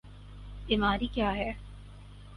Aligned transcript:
بیماری 0.67 1.07
کیا 1.07 1.35
ہے؟ 1.35 1.51